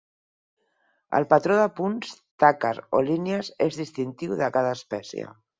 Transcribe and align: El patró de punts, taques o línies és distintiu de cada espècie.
El 1.17 1.27
patró 1.33 1.57
de 1.59 1.67
punts, 1.81 2.15
taques 2.45 2.81
o 3.01 3.05
línies 3.11 3.55
és 3.69 3.81
distintiu 3.85 4.37
de 4.45 4.53
cada 4.57 4.77
espècie. 4.81 5.33